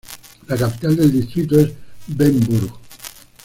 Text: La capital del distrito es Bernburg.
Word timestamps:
La 0.47 0.57
capital 0.57 0.95
del 0.95 1.11
distrito 1.11 1.59
es 1.59 1.71
Bernburg. 2.07 2.73